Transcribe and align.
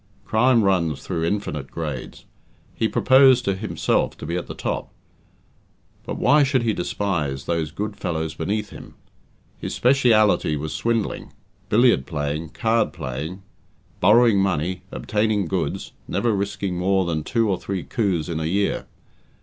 Crime 0.25 0.63
runs 0.63 1.03
through 1.03 1.25
infinite 1.25 1.69
grades. 1.69 2.25
He 2.73 2.87
proposed 2.87 3.45
to 3.45 3.53
himself 3.55 4.17
to 4.17 4.25
be 4.25 4.35
at 4.35 4.47
the 4.47 4.55
top; 4.55 4.91
but 6.07 6.17
why 6.17 6.41
should 6.41 6.63
he 6.63 6.73
despise 6.73 7.45
those 7.45 7.69
good 7.69 7.95
fellows 7.95 8.33
beneath 8.33 8.71
him? 8.71 8.95
His 9.59 9.75
speciality 9.75 10.57
was 10.57 10.73
swindling, 10.73 11.33
billiard 11.69 12.07
playing, 12.07 12.49
card 12.49 12.93
playing, 12.93 13.43
borrowing 13.99 14.39
money, 14.39 14.81
obtaining 14.91 15.45
goods, 15.45 15.91
never 16.07 16.35
risking 16.35 16.79
more 16.79 17.05
than 17.05 17.23
two 17.23 17.47
or 17.47 17.59
three 17.59 17.83
coups 17.83 18.27
in 18.27 18.39
a 18.39 18.45
year. 18.45 18.87